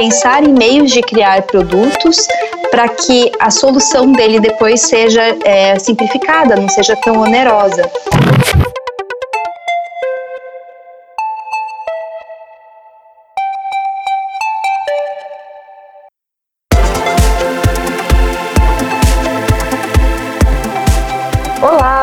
[0.00, 2.26] pensar em meios de criar produtos
[2.70, 7.82] para que a solução dele depois seja é, simplificada, não seja tão onerosa.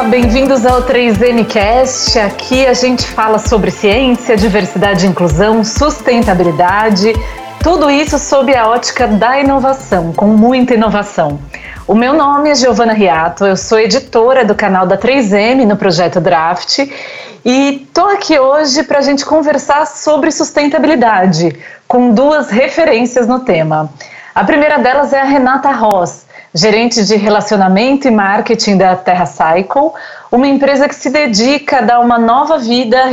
[0.09, 2.18] bem-vindos ao 3Ncast.
[2.18, 7.14] Aqui a gente fala sobre ciência, diversidade e inclusão, sustentabilidade,
[7.70, 11.38] tudo isso sob a ótica da inovação, com muita inovação.
[11.86, 16.21] O meu nome é Giovana Riato, eu sou editora do canal da 3M no projeto
[16.21, 16.90] Draft
[17.43, 23.92] e estou aqui hoje para a gente conversar sobre sustentabilidade, com duas referências no tema.
[24.34, 29.92] A primeira delas é a Renata Ross gerente de relacionamento e marketing da Terra Cycle,
[30.32, 33.08] uma empresa que se dedica a dar uma nova vida a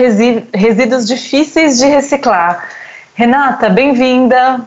[0.57, 2.69] resíduos difíceis de reciclar.
[3.15, 4.61] Renata, bem-vinda.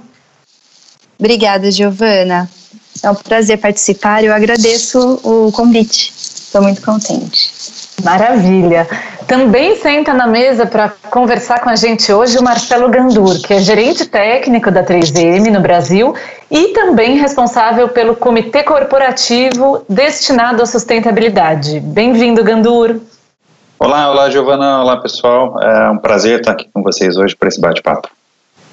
[1.19, 2.49] Obrigada, Giovana.
[3.03, 6.13] É um prazer participar e eu agradeço o convite.
[6.15, 7.51] Estou muito contente.
[8.05, 8.87] Maravilha.
[9.27, 13.59] Também senta na mesa para conversar com a gente hoje o Marcelo Gandur, que é
[13.59, 16.15] gerente técnico da 3M no Brasil
[16.49, 21.81] e também responsável pelo comitê corporativo destinado à sustentabilidade.
[21.81, 23.01] Bem-vindo, Gandur.
[23.77, 24.81] Olá, olá, Giovana.
[24.81, 25.61] Olá, pessoal.
[25.61, 28.07] É um prazer estar aqui com vocês hoje para esse bate-papo.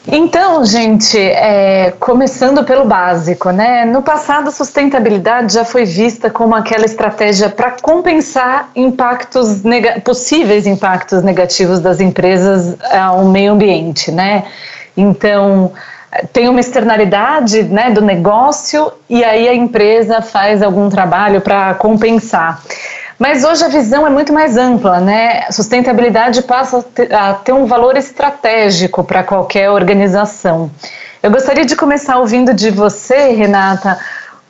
[0.06, 3.86] Então, gente, é, começando pelo básico, né?
[3.86, 9.62] No passado, a sustentabilidade já foi vista como aquela estratégia para compensar impactos
[10.04, 14.44] possíveis impactos negativos das empresas ao meio ambiente, né?
[14.94, 15.72] Então,
[16.32, 22.62] tem uma externalidade né, do negócio e aí a empresa faz algum trabalho para compensar.
[23.18, 25.50] Mas hoje a visão é muito mais ampla, né?
[25.50, 30.70] Sustentabilidade passa a ter um valor estratégico para qualquer organização.
[31.22, 33.98] Eu gostaria de começar ouvindo de você, Renata,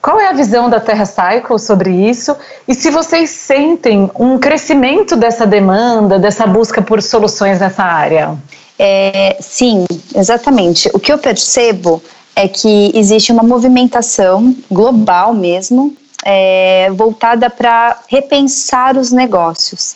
[0.00, 5.16] qual é a visão da Terra Cycle sobre isso e se vocês sentem um crescimento
[5.16, 8.36] dessa demanda, dessa busca por soluções nessa área?
[8.78, 10.90] É, sim, exatamente.
[10.92, 12.02] O que eu percebo
[12.34, 19.94] é que existe uma movimentação global mesmo é, voltada para repensar os negócios.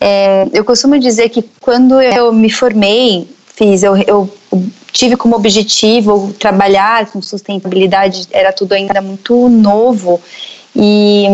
[0.00, 4.30] É, eu costumo dizer que quando eu me formei, fiz, eu, eu
[4.92, 10.20] tive como objetivo trabalhar com sustentabilidade, era tudo ainda muito novo.
[10.74, 11.26] E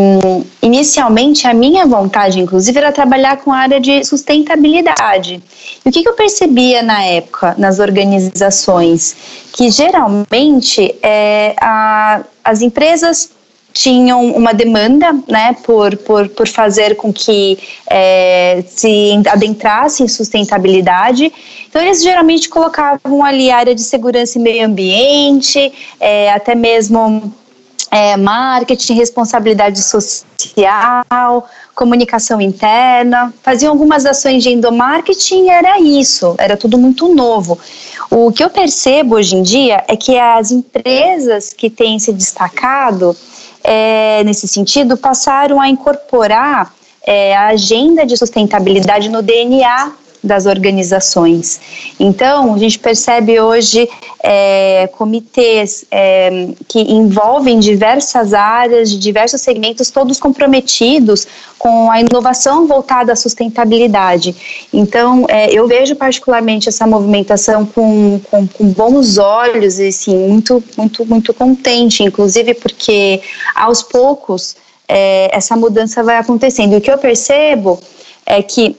[0.63, 5.43] inicialmente a minha vontade, inclusive, era trabalhar com a área de sustentabilidade.
[5.85, 9.15] E o que, que eu percebia na época nas organizações?
[9.53, 13.31] Que geralmente é, a, as empresas
[13.76, 17.59] tinham uma demanda né, por, por, por fazer com que
[17.91, 21.31] é, se adentrasse em sustentabilidade.
[21.69, 25.70] Então, eles geralmente colocavam ali área de segurança e meio ambiente,
[26.00, 27.31] é, até mesmo
[27.91, 36.78] é, marketing, responsabilidade social, comunicação interna, faziam algumas ações de endomarketing, era isso, era tudo
[36.78, 37.58] muito novo.
[38.10, 43.14] O que eu percebo hoje em dia é que as empresas que têm se destacado
[43.66, 46.72] é, nesse sentido, passaram a incorporar
[47.04, 49.93] é, a agenda de sustentabilidade no DNA
[50.26, 51.60] das organizações.
[51.98, 53.88] Então, a gente percebe hoje
[54.22, 61.26] é, comitês é, que envolvem diversas áreas, de diversos segmentos, todos comprometidos
[61.59, 64.34] com a inovação voltada à sustentabilidade.
[64.72, 70.62] Então, é, eu vejo particularmente essa movimentação com, com, com, bons olhos e, sim, muito,
[70.76, 73.20] muito, muito contente, inclusive porque,
[73.54, 74.56] aos poucos,
[74.88, 76.75] é, essa mudança vai acontecendo.
[76.75, 77.81] E o que eu percebo
[78.25, 78.76] é que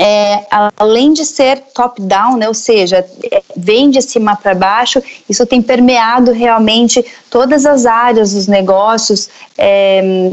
[0.00, 5.44] é, além de ser top-down, né, ou seja, é, vem de cima para baixo, isso
[5.44, 9.28] tem permeado realmente todas as áreas dos negócios,
[9.58, 10.30] é,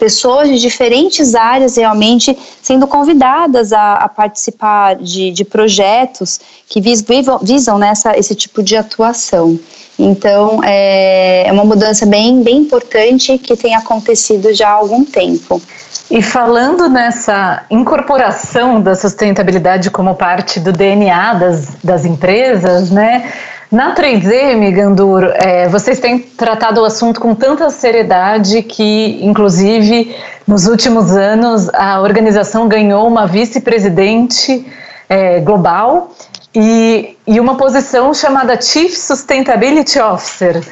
[0.00, 7.38] pessoas de diferentes áreas realmente sendo convidadas a, a participar de, de, projetos que visam,
[7.40, 9.56] visam nessa, esse tipo de atuação.
[9.96, 15.62] Então, é, é uma mudança bem, bem importante que tem acontecido já há algum tempo.
[16.10, 23.32] E falando nessa incorporação da sustentabilidade como parte do DNA das, das empresas, né?
[23.72, 30.14] Na 3M, Gandur, é, vocês têm tratado o assunto com tanta seriedade que, inclusive,
[30.46, 34.64] nos últimos anos, a organização ganhou uma vice-presidente
[35.08, 36.12] é, global
[36.54, 40.62] e, e uma posição chamada Chief Sustainability Officer.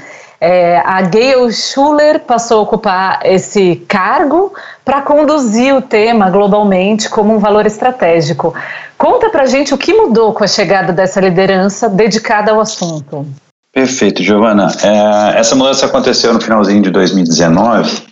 [0.40, 4.52] É, a Gail Schuller passou a ocupar esse cargo
[4.84, 8.54] para conduzir o tema globalmente como um valor estratégico.
[8.98, 13.26] Conta para gente o que mudou com a chegada dessa liderança dedicada ao assunto.
[13.72, 14.68] Perfeito, Giovana.
[14.82, 18.02] É, essa mudança aconteceu no finalzinho de 2019.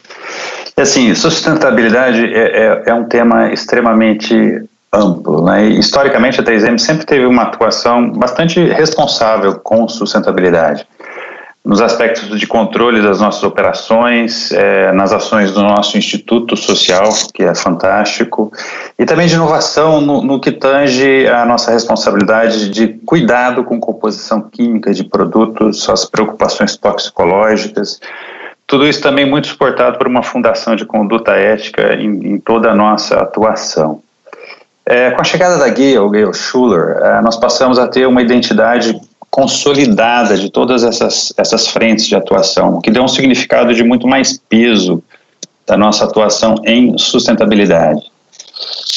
[0.77, 5.45] E assim, sustentabilidade é, é, é um tema extremamente amplo.
[5.45, 5.67] Né?
[5.67, 10.87] E, historicamente, a 3M sempre teve uma atuação bastante responsável com sustentabilidade
[11.65, 17.43] nos aspectos de controle das nossas operações, é, nas ações do nosso Instituto Social, que
[17.43, 18.51] é fantástico,
[18.99, 24.41] e também de inovação no, no, que tange a nossa responsabilidade de cuidado com composição
[24.41, 28.01] química de produtos, as preocupações toxicológicas.
[28.67, 32.75] Tudo isso também muito suportado por uma fundação de conduta ética em, em toda a
[32.75, 34.01] nossa atuação.
[34.87, 38.99] É, com a chegada da Gail, Gail Schuller, é, nós passamos a ter uma identidade
[39.31, 44.39] consolidada de todas essas, essas frentes de atuação, que deu um significado de muito mais
[44.49, 45.03] peso
[45.67, 48.03] da nossa atuação em sustentabilidade.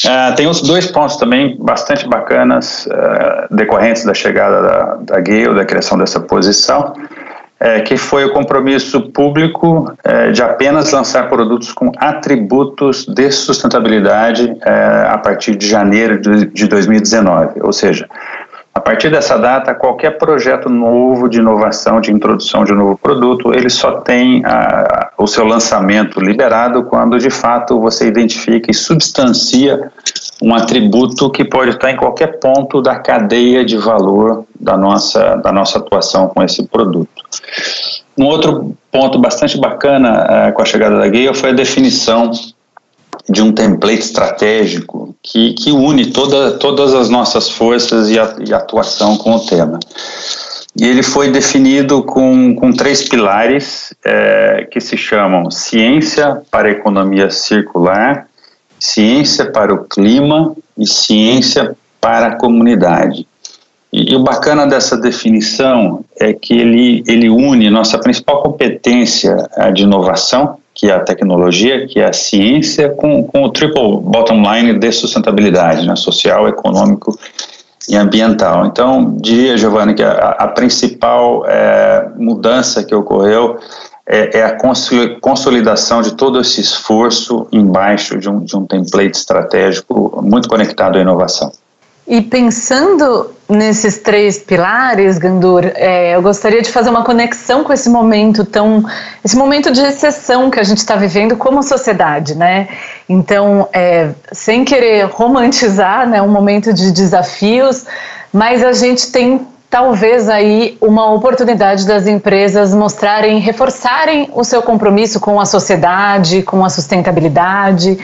[0.04, 5.54] Uh, tem os dois pontos também bastante bacanas uh, decorrentes da chegada da, da Gale,
[5.54, 11.72] da criação dessa posição, uh, que foi o compromisso público eh, de apenas lançar produtos
[11.72, 14.54] com atributos de sustentabilidade
[15.08, 18.06] a partir de janeiro de, de 2019, ou seja,
[18.84, 23.70] partir dessa data, qualquer projeto novo de inovação, de introdução de um novo produto, ele
[23.70, 29.90] só tem a, o seu lançamento liberado quando de fato você identifica e substancia
[30.42, 35.50] um atributo que pode estar em qualquer ponto da cadeia de valor da nossa, da
[35.50, 37.22] nossa atuação com esse produto.
[38.18, 42.30] Um outro ponto bastante bacana uh, com a chegada da Gale foi a definição
[43.28, 48.52] de um template estratégico que, que une toda, todas as nossas forças e, a, e
[48.52, 49.78] atuação com o tema.
[50.76, 56.72] E ele foi definido com, com três pilares é, que se chamam ciência para a
[56.72, 58.26] economia circular,
[58.78, 63.26] ciência para o clima e ciência para a comunidade.
[63.92, 69.84] E, e o bacana dessa definição é que ele, ele une nossa principal competência de
[69.84, 74.78] inovação, que é a tecnologia, que é a ciência, com, com o triple bottom line
[74.78, 77.16] de sustentabilidade, né, social, econômico
[77.88, 78.66] e ambiental.
[78.66, 83.58] Então, diria, Giovanni, que a, a principal é, mudança que ocorreu
[84.06, 84.58] é, é, a
[85.20, 91.00] consolidação de todo esse esforço embaixo de um, de um template estratégico muito conectado à
[91.00, 91.52] inovação.
[92.06, 97.88] E pensando nesses três pilares, Gandur, é, eu gostaria de fazer uma conexão com esse
[97.88, 98.84] momento tão,
[99.24, 102.68] esse momento de exceção que a gente está vivendo como sociedade, né?
[103.08, 107.86] Então, é, sem querer romantizar, né, um momento de desafios,
[108.32, 115.18] mas a gente tem talvez aí uma oportunidade das empresas mostrarem, reforçarem o seu compromisso
[115.18, 117.98] com a sociedade, com a sustentabilidade.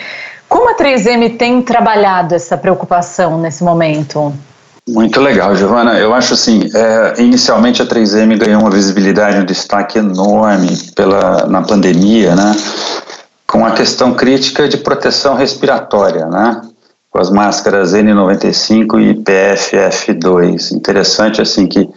[0.50, 4.34] Como a 3M tem trabalhado essa preocupação nesse momento?
[4.88, 5.96] Muito legal, Giovana.
[5.96, 11.62] Eu acho assim, é, inicialmente a 3M ganhou uma visibilidade, um destaque enorme pela, na
[11.62, 12.52] pandemia, né?
[13.46, 16.60] Com a questão crítica de proteção respiratória, né?
[17.08, 20.72] Com as máscaras N95 e PFF2.
[20.72, 21.88] Interessante, assim, que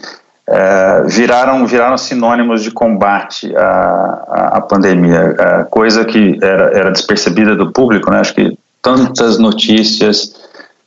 [0.46, 7.56] é, viraram, viraram sinônimos de combate à, à pandemia, é, coisa que era, era despercebida
[7.56, 8.20] do público, né?
[8.20, 10.34] Acho que tantas notícias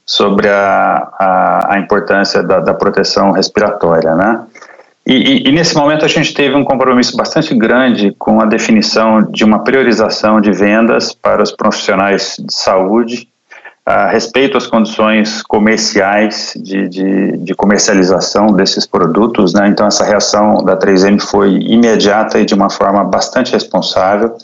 [0.05, 4.41] sobre a, a, a importância da, da, proteção respiratória, né?
[5.05, 9.23] E, e, e, nesse momento a gente teve um compromisso bastante grande com a definição
[9.23, 13.27] de uma priorização de vendas para os profissionais de saúde
[13.87, 19.69] a respeito às condições comerciais de, de, de, comercialização desses produtos, né?
[19.69, 24.35] Então essa reação da 3M foi imediata e de uma forma bastante responsável.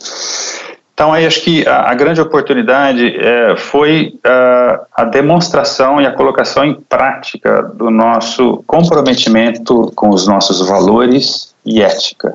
[0.94, 6.12] Então aí acho que a, a grande oportunidade é, foi a, a demonstração e a
[6.12, 12.34] colocação em prática do nosso comprometimento com os nossos valores e ética.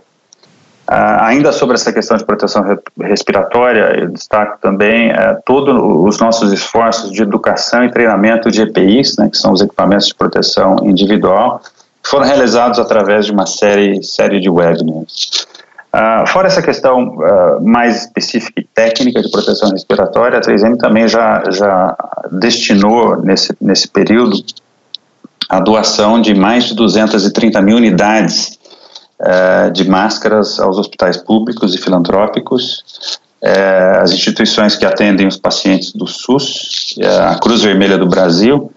[0.89, 2.65] Uh, ainda sobre essa questão de proteção
[2.99, 9.15] respiratória, eu destaco também uh, todos os nossos esforços de educação e treinamento de EPIs,
[9.17, 11.61] né, que são os equipamentos de proteção individual,
[12.01, 15.45] que foram realizados através de uma série, série de webinars.
[15.93, 21.07] Uh, fora essa questão uh, mais específica e técnica de proteção respiratória, a 3M também
[21.07, 21.95] já, já
[22.31, 24.37] destinou nesse, nesse período
[25.47, 28.58] a doação de mais de 230 mil unidades
[29.21, 32.83] uh, de máscaras aos hospitais públicos e filantrópicos,
[33.41, 38.71] uh, as instituições que atendem os pacientes do SUS, uh, a Cruz Vermelha do Brasil.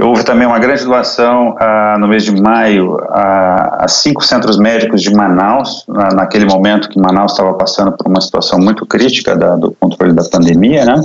[0.00, 1.54] Houve também uma grande doação
[2.00, 7.32] no mês de maio a, cinco centros médicos de Manaus, na, naquele momento que Manaus
[7.32, 11.02] estava passando por uma situação muito crítica do controle da pandemia, né?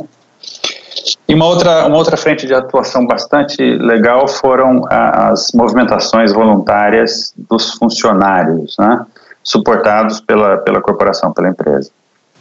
[1.27, 7.73] E uma outra, uma outra frente de atuação bastante legal foram as movimentações voluntárias dos
[7.73, 9.05] funcionários, né,
[9.43, 11.91] suportados pela, pela corporação, pela empresa.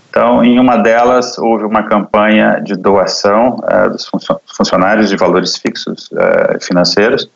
[0.09, 4.09] Então, em uma delas, houve uma campanha de doação uh, dos
[4.57, 7.29] funcionários de valores fixos uh, financeiros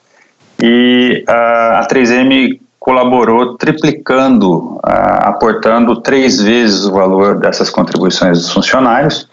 [0.63, 9.29] e uh, a 3M colaborou triplicando, aportando três vezes o valor dessas contribuições dos funcionários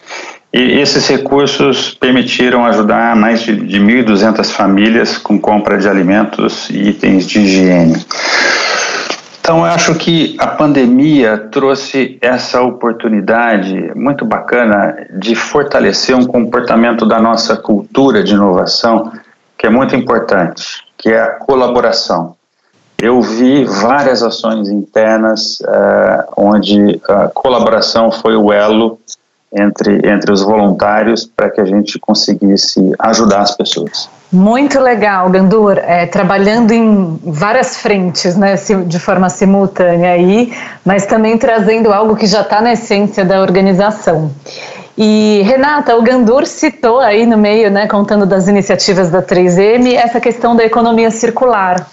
[0.54, 6.90] e esses recursos permitiram ajudar mais de, de 1.200 famílias com compra de alimentos e
[6.90, 8.06] itens de higiene.
[9.42, 17.06] Então, eu acho que a pandemia trouxe essa oportunidade muito bacana de fortalecer um comportamento
[17.06, 19.12] da nossa cultura de inovação
[19.58, 22.36] que é muito importante, que é a colaboração.
[23.02, 29.00] Eu vi várias ações internas uh, onde a colaboração foi o elo
[29.54, 34.10] entre, entre os voluntários para que a gente conseguisse ajudar as pessoas.
[34.32, 40.52] Muito legal, Gandur, é, trabalhando em várias frentes, né, de forma simultânea aí,
[40.84, 44.30] mas também trazendo algo que já está na essência da organização.
[44.98, 50.20] E Renata, o Gandur citou aí no meio, né, contando das iniciativas da 3M, essa
[50.20, 51.88] questão da economia circular.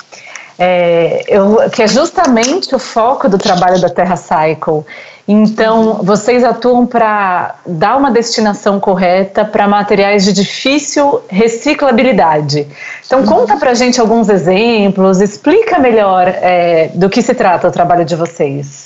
[0.58, 4.84] É, eu, que é justamente o foco do trabalho da Terra Cycle.
[5.26, 12.68] Então, vocês atuam para dar uma destinação correta para materiais de difícil reciclabilidade.
[13.04, 17.70] Então, conta para a gente alguns exemplos, explica melhor é, do que se trata o
[17.73, 18.84] trabalho de vocês.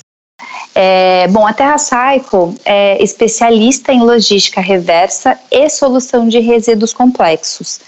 [0.73, 7.81] É, bom, a Terra Cycle é especialista em logística reversa e solução de resíduos complexos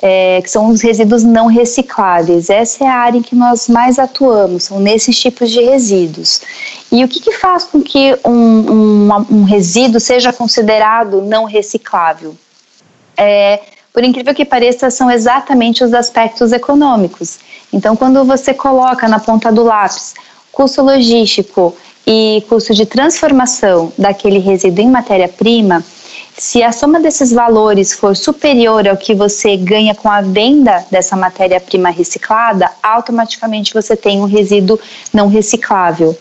[0.00, 2.50] é, que são os resíduos não recicláveis.
[2.50, 6.40] Essa é a área em que nós mais atuamos, são nesses tipos de resíduos.
[6.90, 12.36] E o que, que faz com que um, um, um, resíduo seja considerado não reciclável?
[13.16, 13.60] É,
[13.92, 17.38] por incrível que pareça, são exatamente os aspectos econômicos.
[17.72, 20.14] Então, quando você coloca na ponta do lápis
[20.52, 21.76] custo logístico
[22.06, 25.84] e custo de transformação daquele resíduo em matéria-prima,
[26.38, 31.16] se a soma desses valores for superior ao que você ganha com a venda dessa
[31.16, 34.78] matéria-prima reciclada, automaticamente você tem um resíduo
[35.12, 36.16] não reciclável.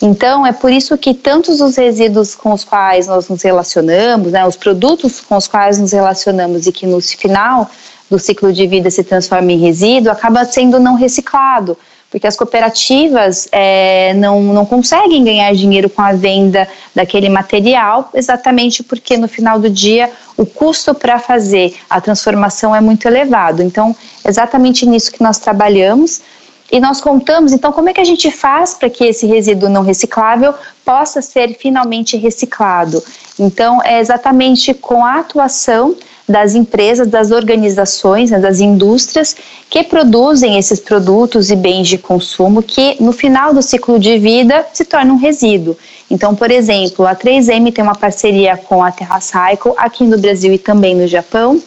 [0.00, 4.46] Então, é por isso que tantos os resíduos com os quais nós nos relacionamos, né,
[4.46, 7.70] os produtos com os quais nos relacionamos e que no final
[8.10, 11.78] do ciclo de vida se transforma em resíduo, acaba sendo não reciclado
[12.12, 18.82] porque as cooperativas é, não, não conseguem ganhar dinheiro com a venda daquele material, exatamente
[18.82, 23.62] porque no final do dia o custo para fazer a transformação é muito elevado.
[23.62, 26.20] Então, exatamente nisso que nós trabalhamos.
[26.70, 29.82] E nós contamos, então, como é que a gente faz para que esse resíduo não
[29.82, 30.54] reciclável
[30.84, 33.02] possa ser finalmente reciclado?
[33.38, 35.94] Então, é exatamente com a atuação
[36.32, 39.36] das empresas, das organizações, né, das indústrias
[39.68, 44.66] que produzem esses produtos e bens de consumo que no final do ciclo de vida
[44.72, 45.76] se tornam um resíduo.
[46.10, 50.58] Então, por exemplo, a 3M tem uma parceria com a TerraCycle aqui no Brasil e
[50.58, 51.62] também no Japão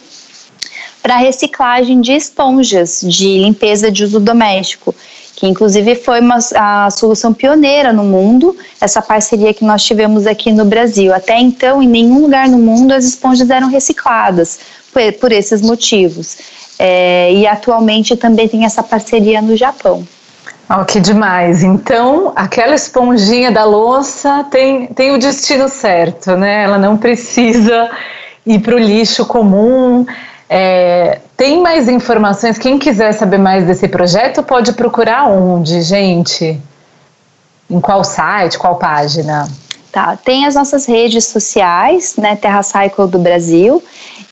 [1.00, 4.92] para reciclagem de esponjas de limpeza de uso doméstico
[5.36, 10.50] que inclusive foi uma, a solução pioneira no mundo, essa parceria que nós tivemos aqui
[10.50, 11.14] no Brasil.
[11.14, 14.58] Até então, em nenhum lugar no mundo as esponjas eram recicladas
[14.92, 16.38] por, por esses motivos.
[16.78, 20.06] É, e atualmente também tem essa parceria no Japão.
[20.68, 21.62] Oh, que demais!
[21.62, 26.64] Então, aquela esponjinha da louça tem, tem o destino certo, né?
[26.64, 27.88] Ela não precisa
[28.44, 30.04] ir para o lixo comum.
[30.48, 32.58] É, tem mais informações?
[32.58, 36.60] Quem quiser saber mais desse projeto pode procurar onde, gente?
[37.68, 39.48] Em qual site, qual página?
[39.90, 43.82] Tá, tem as nossas redes sociais, né, Terra Cycle do Brasil,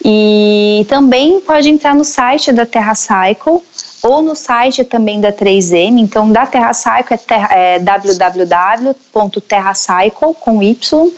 [0.05, 3.63] e também pode entrar no site da Terra Cycle
[4.03, 5.99] ou no site também da 3M.
[5.99, 7.79] Então, da Terra Cycle é, terra, é
[10.11, 11.11] com y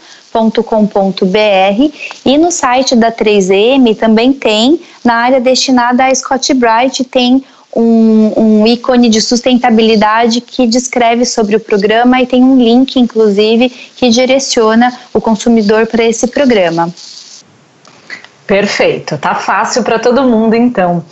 [0.63, 1.93] com.br
[2.25, 7.43] e no site da 3M também tem, na área destinada a Scott Bright, tem
[7.75, 13.69] um, um, ícone de sustentabilidade que descreve sobre o programa e tem um link, inclusive,
[13.69, 16.91] que direciona o consumidor para esse programa.
[18.47, 21.03] Perfeito, tá fácil para todo mundo então.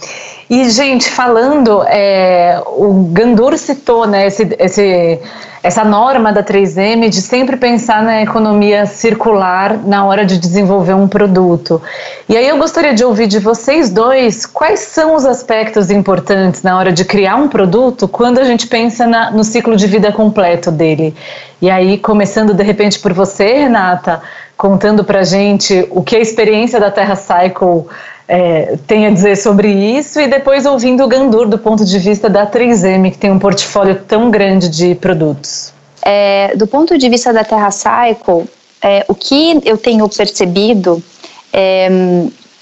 [0.50, 5.20] E, gente, falando, é, o Gandur citou né, esse, esse
[5.66, 11.08] essa norma da 3M de sempre pensar na economia circular na hora de desenvolver um
[11.08, 11.82] produto.
[12.30, 16.78] E aí eu gostaria de ouvir de vocês dois quais são os aspectos importantes na
[16.78, 20.70] hora de criar um produto quando a gente pensa na, no ciclo de vida completo
[20.72, 21.16] dele.
[21.60, 24.22] E aí, começando de repente por você, Renata,
[24.56, 27.88] contando para gente o que a experiência da Terra Cycle
[28.28, 32.30] é, tem a dizer sobre isso e depois ouvindo o Gandur do ponto de vista
[32.30, 35.74] da 3M, que tem um portfólio tão grande de produtos.
[36.02, 38.50] É, do ponto de vista da Terra Cycle,
[38.82, 41.02] é, o que eu tenho percebido
[41.52, 41.90] é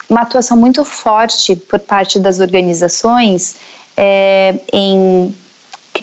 [0.10, 3.56] uma atuação muito forte por parte das organizações
[3.98, 5.34] é, em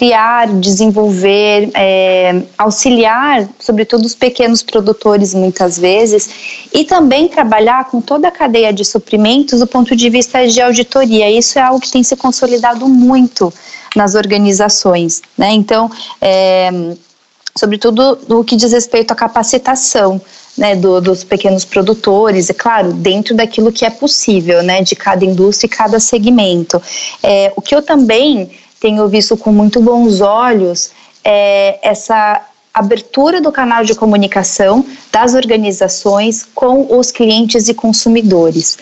[0.01, 6.31] criar, desenvolver, é, auxiliar, sobretudo os pequenos produtores muitas vezes,
[6.73, 11.31] e também trabalhar com toda a cadeia de suprimentos do ponto de vista de auditoria.
[11.31, 13.53] Isso é algo que tem se consolidado muito
[13.95, 15.53] nas organizações, né?
[15.53, 16.71] Então, é,
[17.55, 20.19] sobretudo no que diz respeito à capacitação.
[20.59, 25.25] Né, do, dos pequenos produtores, é claro, dentro daquilo que é possível, né, de cada
[25.25, 26.83] indústria e cada segmento.
[27.23, 30.91] É, o que eu também tenho visto com muito bons olhos
[31.23, 32.41] é, essa
[32.73, 38.79] abertura do canal de comunicação das organizações com os clientes e consumidores.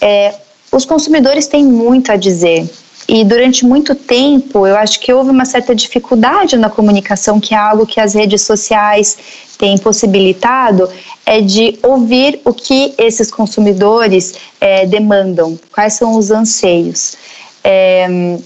[0.00, 0.34] É,
[0.70, 2.68] os consumidores têm muito a dizer.
[3.08, 7.58] E durante muito tempo, eu acho que houve uma certa dificuldade na comunicação, que é
[7.58, 9.18] algo que as redes sociais
[9.58, 10.88] têm possibilitado,
[11.26, 17.16] é de ouvir o que esses consumidores é, demandam, quais são os anseios.
[17.62, 18.38] É,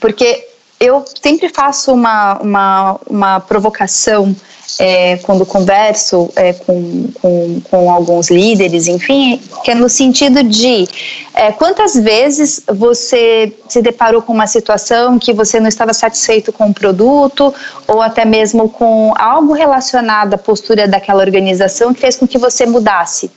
[0.00, 0.46] porque
[0.80, 4.34] eu sempre faço uma, uma, uma provocação
[4.78, 10.88] é, quando converso é, com, com, com, alguns líderes, enfim, que é no sentido de
[11.32, 16.70] é, quantas vezes você se deparou com uma situação que você não estava satisfeito com
[16.70, 17.54] o produto
[17.86, 22.66] ou até mesmo com algo relacionado à postura daquela organização que fez com que você
[22.66, 23.30] mudasse.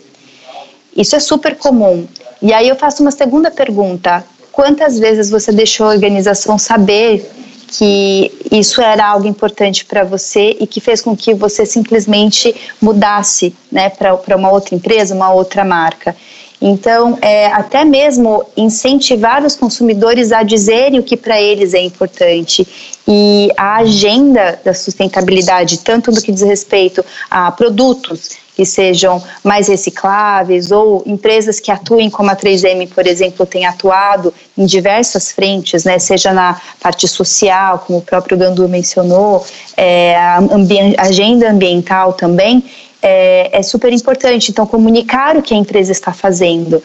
[0.95, 2.07] Isso é super comum.
[2.41, 4.25] E aí eu faço uma segunda pergunta:
[4.57, 7.29] quantas vezes você deixou a organização saber
[7.67, 13.53] que isso era algo importante para você e que fez com que você simplesmente mudasse
[13.71, 16.15] né, para uma outra empresa, uma outra marca.
[16.59, 22.67] Então, é, até mesmo incentivar os consumidores a dizerem o que para eles é importante
[23.07, 29.67] e a agenda da sustentabilidade, tanto do que diz respeito a produtos que sejam mais
[29.67, 35.83] recicláveis ou empresas que atuem como a 3M, por exemplo, tem atuado em diversas frentes,
[35.83, 39.45] né, seja na parte social, como o próprio Gandu mencionou,
[39.77, 42.63] é, a ambi agenda ambiental também,
[42.99, 44.49] é, é super importante.
[44.49, 46.81] Então, comunicar o que a empresa está fazendo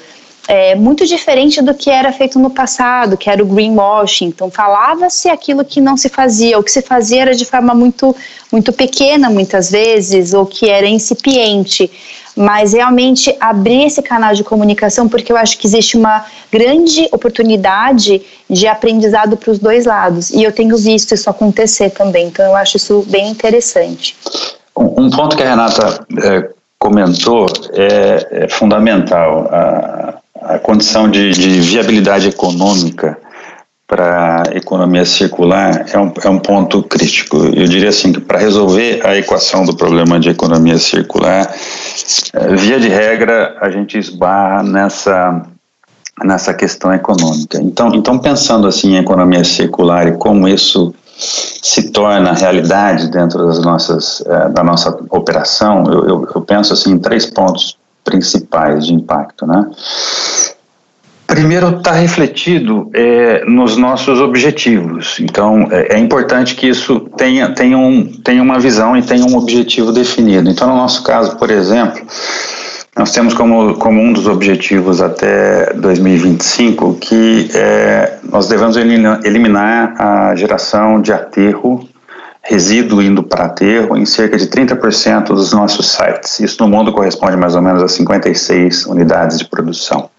[0.49, 4.27] é, muito diferente do que era feito no passado, que era o greenwashing.
[4.27, 8.15] Então, falava-se aquilo que não se fazia, o que se fazia era de forma muito,
[8.51, 11.91] muito pequena, muitas vezes, ou que era incipiente.
[12.35, 18.23] Mas realmente abrir esse canal de comunicação, porque eu acho que existe uma grande oportunidade
[18.49, 20.31] de aprendizado para os dois lados.
[20.31, 24.17] E eu tenho visto isso acontecer também, então eu acho isso bem interessante.
[24.75, 29.47] Um ponto que a Renata é, comentou é, é fundamental.
[29.51, 33.19] A, a condição de, de viabilidade econômica
[33.87, 37.37] para a economia circular é um, é um ponto crítico.
[37.37, 41.55] Eu diria assim que para resolver a equação do problema de economia circular,
[42.33, 45.43] é, via de regra, a gente esbarra nessa
[46.25, 47.59] nessa questão econômica.
[47.61, 53.59] Então, então pensando assim em economia circular e como isso se torna realidade dentro das
[53.59, 58.95] nossas é, da nossa operação, eu, eu, eu penso assim em três pontos principais de
[58.95, 59.71] impacto, né?
[61.27, 65.19] Primeiro, está refletido é, nos nossos objetivos.
[65.19, 69.37] Então, é, é, importante que isso tenha, tenha, um, tenha uma visão e tenha um
[69.37, 70.51] objetivo definido.
[70.51, 72.03] Então, no nosso caso, por exemplo,
[72.95, 80.35] nós temos como, como um dos objetivos até 2025 que é, nós devemos eliminar a
[80.35, 81.89] geração de aterro
[82.43, 86.41] resíduo indo para aterro em cerca de 30% dos nossos sites.
[86.41, 90.11] Isso no mundo corresponde mais ou menos a 56 unidades de produção.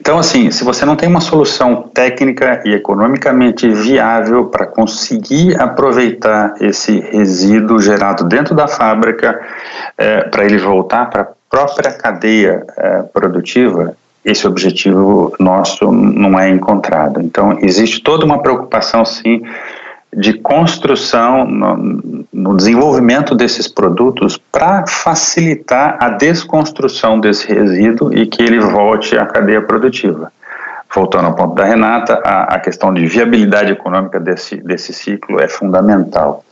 [0.00, 6.54] Então, assim, se você não tem uma solução técnica e economicamente viável para conseguir aproveitar
[6.60, 9.38] esse resíduo gerado dentro da fábrica,
[9.98, 13.94] é, para ele voltar para a própria cadeia é, produtiva,
[14.24, 17.20] esse objetivo nosso não é encontrado.
[17.20, 19.42] Então, existe toda uma preocupação, sim,
[20.18, 28.42] de construção no, no desenvolvimento desses produtos para facilitar a desconstrução desse resíduo e que
[28.42, 30.32] ele volte à cadeia produtiva.
[30.92, 35.46] Voltando ao ponto da Renata, a, a questão de viabilidade econômica desse, desse ciclo é
[35.46, 36.44] fundamental.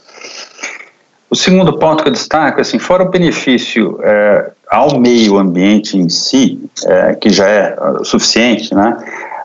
[1.29, 6.09] O segundo ponto que eu destaco, assim, fora o benefício é, ao meio ambiente em
[6.09, 8.97] si, é, que já é suficiente, né,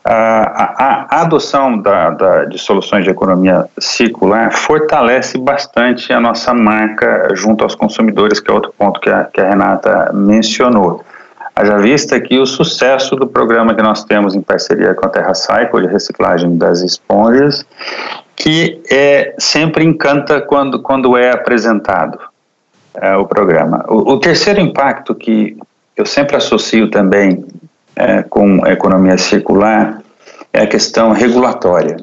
[0.04, 7.28] A, a, adoção da, da, de soluções de economia circular fortalece bastante a nossa marca
[7.34, 11.04] junto aos consumidores, que é outro ponto que a, que a Renata mencionou.
[11.54, 15.34] Haja vista que o sucesso do programa que nós temos em parceria com a Terra
[15.34, 17.64] Cycle de reciclagem das esponjas,
[18.34, 22.18] que é, sempre encanta quando, quando é apresentado
[22.94, 23.84] é, o programa.
[23.88, 25.56] O, o, terceiro impacto que
[25.96, 27.44] eu sempre associo também
[27.96, 30.02] é, com a economia circular
[30.52, 31.96] é a questão regulatória.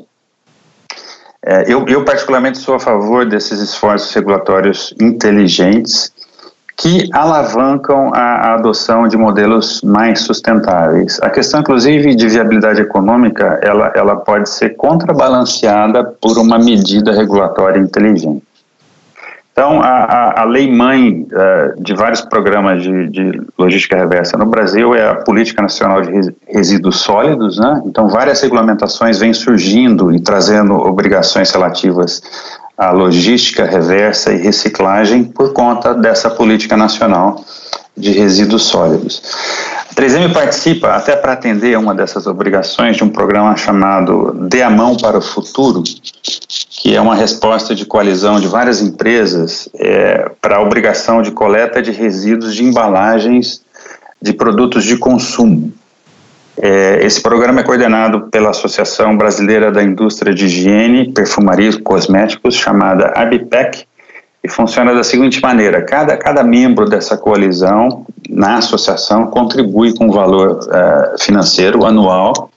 [1.46, 6.12] É, eu, eu, particularmente, sou a favor desses esforços regulatórios inteligentes
[6.78, 11.20] que alavancam a, a, adoção de modelos mais sustentáveis.
[11.22, 17.80] A questão, inclusive, de viabilidade econômica, ela, ela pode ser contrabalanceada por uma medida regulatória
[17.80, 18.44] inteligente.
[19.60, 24.46] Então, a, a, a lei mãe uh, de vários programas de, de, logística reversa no
[24.46, 27.82] Brasil é a Política Nacional de Resíduos Sólidos, né?
[27.86, 32.22] Então, várias regulamentações vêm surgindo e trazendo obrigações relativas
[32.78, 37.44] à logística reversa e reciclagem por conta dessa política nacional
[37.98, 39.22] de resíduos sólidos.
[39.92, 44.70] A 3M participa, até para atender uma dessas obrigações, de um programa chamado Dê a
[44.70, 45.84] Mão para o Futuro,
[46.90, 51.84] que é uma resposta de coalizão de várias empresas é, para a obrigação de coleta
[51.84, 53.62] de resíduos de embalagens
[54.20, 55.72] de produtos de consumo.
[56.60, 62.56] É, esse programa é coordenado pela Associação Brasileira da Indústria de Higiene, Perfumaria e Cosméticos,
[62.56, 63.86] chamada ABPEC,
[64.44, 70.12] e funciona da seguinte maneira: cada, cada membro dessa coalizão, na associação, contribui com um
[70.12, 72.50] valor uh, financeiro anual.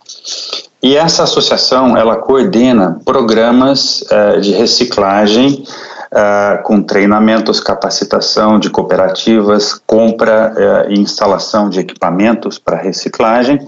[0.83, 5.65] E essa associação ela coordena programas uh, de reciclagem
[6.13, 13.61] uh, com treinamentos, capacitação de cooperativas, compra e instalação de equipamentos para reciclagem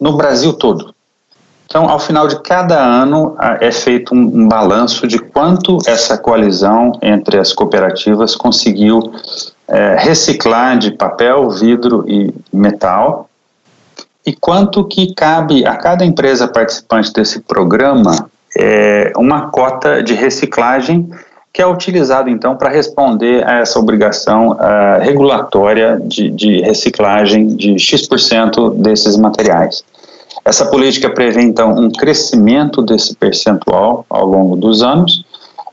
[0.00, 0.94] no Brasil todo.
[1.72, 6.92] Então, ao final de cada ano, é feito um, um balanço de quanto essa coalizão
[7.00, 9.10] entre as cooperativas conseguiu
[9.66, 13.30] é, reciclar de papel, vidro e metal,
[14.24, 21.10] e quanto que cabe a cada empresa participante desse programa é, uma cota de reciclagem
[21.52, 27.78] que é utilizado então para responder a essa obrigação uh, regulatória de, de reciclagem de
[27.78, 29.84] X% desses materiais.
[30.44, 35.24] Essa política prevê, então, um crescimento desse percentual ao longo dos anos,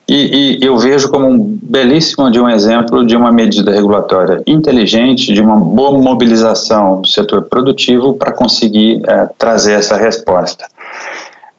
[0.10, 5.32] e, e, eu vejo como um belíssimo de um exemplo de uma medida regulatória inteligente,
[5.32, 10.66] de uma boa mobilização do setor produtivo para conseguir é, trazer essa resposta.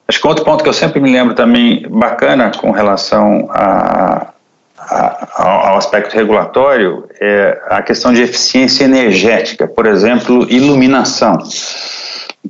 [0.08, 4.32] Acho que outro ponto que eu sempre me lembro também bacana com relação a,
[4.76, 11.38] a, ao aspecto regulatório é a questão de eficiência energética, por exemplo, iluminação.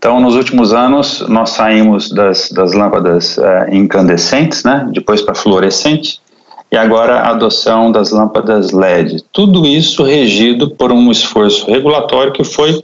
[0.01, 6.19] Então, nos últimos anos, nós saímos das, das lâmpadas uh, incandescentes, né, depois para fluorescente,
[6.73, 9.23] e agora a adoção das lâmpadas LED.
[9.31, 12.83] Tudo isso regido por um esforço regulatório que foi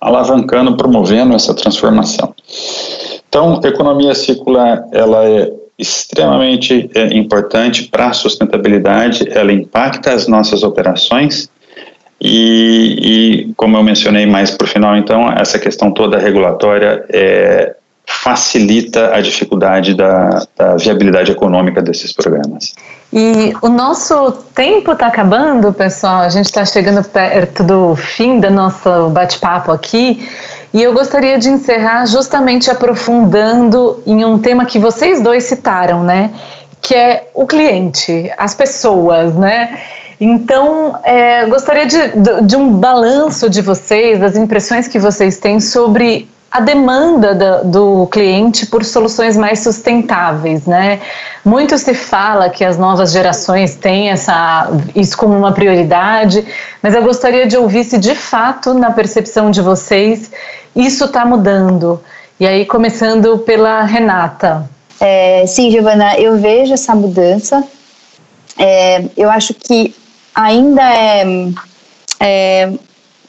[0.00, 2.34] alavancando, promovendo essa transformação.
[3.28, 10.64] Então, economia circular, ela é extremamente é, importante para a sustentabilidade, ela impacta as nossas
[10.64, 11.48] operações,
[12.20, 17.76] e, e, como eu mencionei mais para o final, então, essa questão toda regulatória é,
[18.06, 22.74] facilita a dificuldade da, da, viabilidade econômica desses programas.
[23.12, 26.20] E o nosso tempo está acabando, pessoal.
[26.20, 30.26] A gente está chegando perto do fim do nosso bate-papo aqui.
[30.72, 36.32] E eu gostaria de encerrar justamente aprofundando em um tema que vocês dois citaram, né?
[36.80, 39.80] Que é o cliente, as pessoas, né?
[40.20, 41.98] Então, é, gostaria de,
[42.42, 48.06] de, um balanço de vocês, das impressões que vocês têm sobre a demanda do, do
[48.06, 51.00] cliente por soluções mais sustentáveis, né?
[51.44, 56.46] Muito se fala que as novas gerações têm essa, isso como uma prioridade,
[56.82, 60.30] mas eu gostaria de ouvir se de fato, na percepção de vocês,
[60.74, 62.00] isso está mudando.
[62.40, 64.68] E aí, começando pela Renata.
[64.98, 67.62] É, sim, Giovana, eu vejo essa mudança.
[68.58, 69.94] É, eu acho que
[70.36, 71.24] ainda é,
[72.20, 72.72] é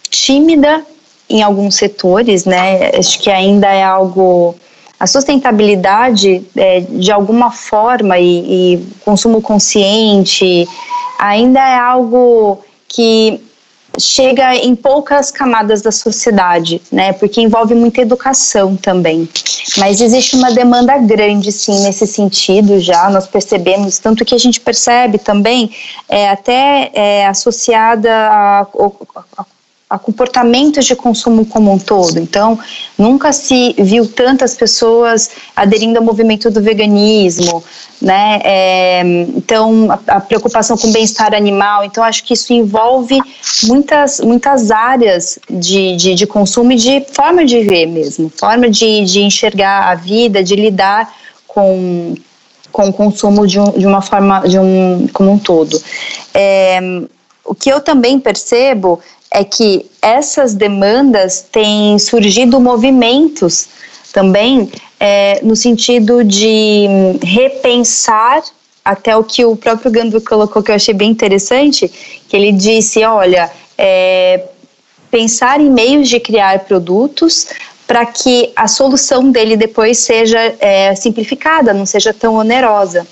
[0.10, 0.86] tímida
[1.30, 2.92] em alguns setores, né?
[2.98, 4.56] Acho que ainda é algo
[5.00, 10.68] a sustentabilidade é, de alguma forma e, e, consumo consciente
[11.20, 13.40] ainda é algo que
[14.00, 17.14] chega em poucas camadas da sociedade, né?
[17.14, 19.28] Porque envolve muita educação também.
[19.78, 23.10] Mas existe uma demanda grande, sim, nesse sentido já.
[23.10, 25.72] Nós percebemos, tanto que a gente percebe também,
[26.08, 28.66] é, até é, associada a, a
[29.38, 29.46] a
[29.98, 32.20] comportamentos de consumo como um todo.
[32.20, 32.60] Então,
[32.98, 37.64] nunca se viu tantas pessoas aderindo ao movimento do veganismo,
[38.02, 38.42] né?
[38.44, 39.02] É,
[39.36, 41.86] então, a, a, preocupação com o bem-estar animal.
[41.86, 43.18] Então, acho que isso envolve
[43.64, 49.06] muitas, muitas áreas de, de, de consumo e de forma de ver mesmo, forma de,
[49.06, 51.14] de enxergar a vida, de lidar
[51.48, 52.14] com,
[52.74, 55.82] com o consumo de, um, de uma forma, de um, como um todo.
[56.34, 56.80] É,
[57.48, 59.00] o que eu também percebo
[59.32, 63.68] é que essas demandas têm surgido movimentos
[64.14, 66.88] também é, no sentido de
[67.22, 68.42] repensar
[68.84, 71.92] até o que o próprio Gandhi colocou que eu achei bem interessante,
[72.28, 74.46] que ele disse, olha, é,
[75.12, 77.48] pensar em meios de criar produtos
[77.86, 83.08] para que a solução dele depois seja é, simplificada, não seja tão onerosa.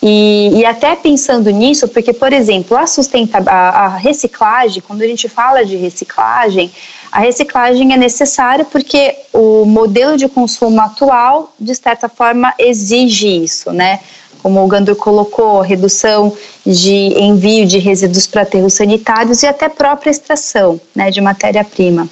[0.00, 5.06] E, e, até pensando nisso, porque, por exemplo, a, sustenta, a, a, reciclagem, quando a
[5.06, 6.70] gente fala de reciclagem,
[7.10, 13.72] a reciclagem é necessária porque o modelo de consumo atual, de certa forma, exige isso,
[13.72, 13.98] né?
[14.40, 16.32] Como o Gandor colocou, redução
[16.64, 22.08] de envio de resíduos para aterros sanitários e até própria extração né, de matéria-prima.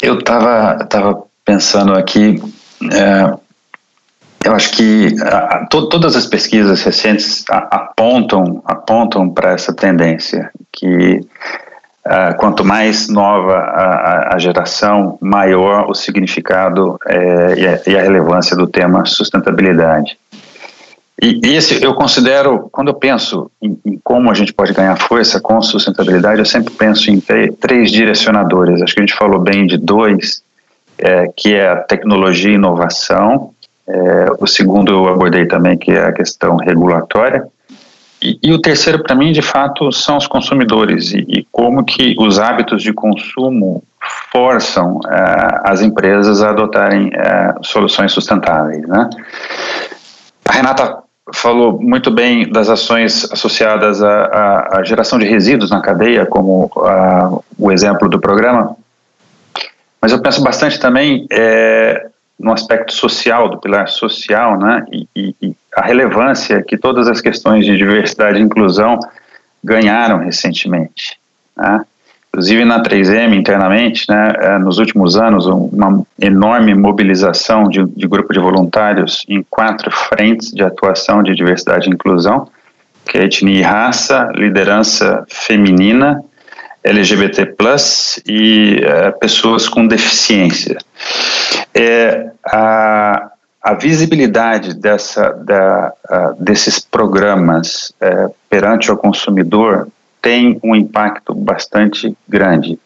[0.00, 2.42] Eu estava tava pensando aqui.
[2.90, 3.49] É
[4.44, 11.20] eu acho que a, to, todas as pesquisas recentes apontam apontam para essa tendência que
[12.38, 18.56] quanto mais nova a, a, geração, maior o significado é, e, a, e, a, relevância
[18.56, 20.18] do tema sustentabilidade.
[21.22, 24.96] E, e esse eu considero, quando eu penso em, em, como a gente pode ganhar
[24.96, 27.22] força com sustentabilidade, eu sempre penso em
[27.60, 28.80] três direcionadores.
[28.80, 30.42] Acho que a gente falou bem de dois,
[30.98, 33.52] é, que é a tecnologia e inovação,
[33.92, 37.44] é, o segundo eu abordei também, que é a questão regulatória.
[38.22, 42.14] E, e o terceiro, para mim, de fato, são os consumidores e, e, como que
[42.18, 43.82] os hábitos de consumo
[44.30, 48.86] forçam é, as empresas a adotarem é, soluções sustentáveis.
[48.86, 49.10] Né?
[50.44, 50.98] A Renata
[51.34, 57.38] falou muito bem das ações associadas à, à geração de resíduos na cadeia, como a,
[57.58, 58.76] o exemplo do programa,
[60.00, 62.08] mas eu penso bastante também é,
[62.40, 67.64] no aspecto social, do pilar social, né, e, e, a relevância que todas as questões
[67.64, 68.98] de diversidade e inclusão
[69.62, 71.18] ganharam recentemente.
[71.56, 71.84] Né?
[72.28, 78.32] Inclusive na 3M internamente, né, é, nos últimos anos, uma enorme mobilização de, de grupo
[78.32, 82.48] de voluntários em quatro frentes de atuação de diversidade e inclusão,
[83.04, 86.22] que é etnia e raça, liderança feminina,
[86.82, 87.54] LGBT+,
[88.26, 90.78] e é, pessoas com deficiência
[91.74, 93.30] é a,
[93.62, 95.92] a visibilidade dessa, da,
[96.38, 99.88] desses programas é, perante o consumidor
[100.22, 102.78] tem um impacto bastante grande.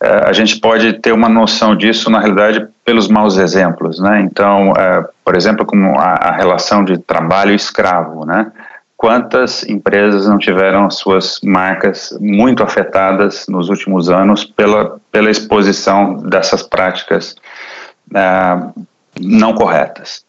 [0.00, 3.98] É, a gente pode ter uma noção disso, na realidade, pelos maus exemplos.
[3.98, 4.20] Né?
[4.20, 4.74] Então,
[5.24, 8.26] por exemplo, como a, a, relação de trabalho escravo.
[8.26, 8.52] Né?
[9.06, 16.64] Quantas empresas não tiveram suas marcas muito afetadas nos últimos anos pela, pela exposição dessas
[16.64, 17.36] práticas
[18.12, 18.72] ah,
[19.20, 20.24] não corretas.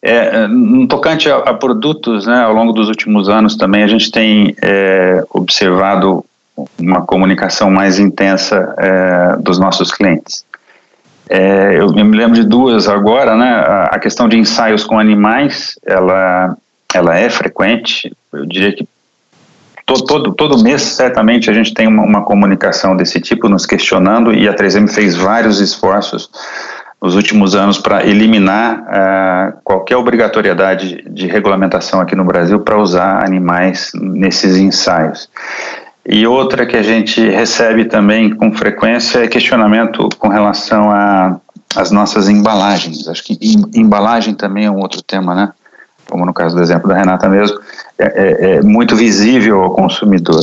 [0.00, 4.10] É, no tocante a, a, produtos, né, ao longo dos últimos anos também a gente
[4.10, 6.24] tem é, observado
[6.78, 10.46] uma comunicação mais intensa é, dos nossos clientes.
[11.28, 13.50] É, eu me lembro de duas agora, né,
[13.90, 16.56] a, questão de ensaios com animais, ela,
[16.94, 18.86] ela é frequente, eu diria que
[19.86, 24.32] todo, todo, todo mês certamente a gente tem uma, uma comunicação desse tipo nos questionando
[24.32, 26.30] e a 3M fez vários esforços
[27.02, 33.24] nos últimos anos para eliminar uh, qualquer obrigatoriedade de regulamentação aqui no Brasil para usar
[33.24, 35.28] animais nesses ensaios.
[36.06, 40.90] E outra que a gente recebe também com frequência é questionamento com relação
[41.74, 43.08] às nossas embalagens.
[43.08, 43.38] Acho que
[43.74, 45.52] embalagem também é um outro tema, né?
[46.10, 47.58] Como no caso do exemplo da Renata mesmo,
[47.98, 50.42] é, é, é muito visível ao consumidor.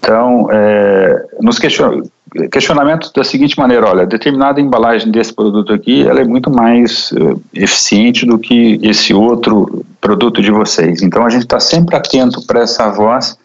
[0.00, 2.02] Então, é, nos question,
[2.50, 7.40] questionamentos da seguinte maneira, olha, determinada embalagem desse produto aqui, ela é muito mais uh,
[7.52, 11.02] eficiente do que esse outro produto de vocês.
[11.02, 13.38] Então, a gente está sempre atento para essa voz,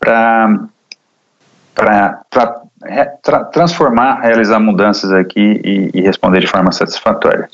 [0.00, 0.68] para
[3.22, 7.48] tra, transformar, realizar mudanças aqui e, e responder de forma satisfatória.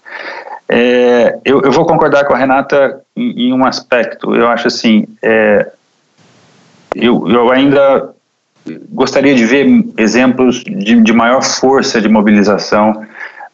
[0.68, 4.34] É, eu, eu, vou concordar com a Renata em, em um aspecto.
[4.34, 5.70] Eu acho assim, é,
[6.94, 8.10] eu, eu ainda
[8.90, 13.04] gostaria de ver exemplos de, de maior força de mobilização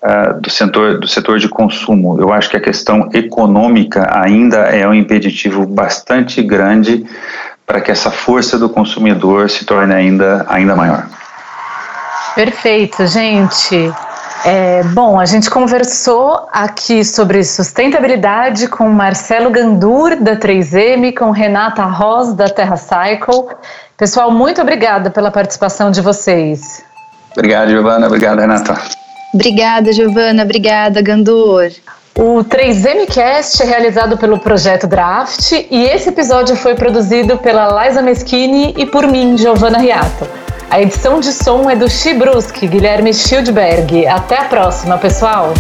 [0.03, 2.21] uh, do, setor, do setor de consumo.
[2.21, 7.05] Eu acho que a questão econômica ainda é um impeditivo bastante grande
[7.67, 11.07] para que essa força do consumidor se torne ainda, ainda maior.
[12.35, 13.93] Perfeito, gente.
[14.45, 21.83] É, bom, a gente conversou aqui sobre sustentabilidade com Marcelo Gandur, da 3M, com Renata
[21.85, 23.57] Ross, da Terra Cycle.
[23.97, 26.85] Pessoal, muito obrigada pela participação de vocês.
[27.33, 28.07] Obrigado, Giovana.
[28.07, 28.79] Obrigado, Renata.
[29.35, 30.45] Obrigada, Giovana.
[30.45, 31.71] Obrigada, Gandur.
[32.19, 38.75] O 3Mcast é realizado pelo Projeto Draft e esse episódio foi produzido pela Liza Meschini
[38.77, 40.27] e por mim, Giovana Riato.
[40.69, 44.05] A edição de som é do Chibruski, Guilherme Schildberg.
[44.09, 45.55] Até a próxima, pessoal!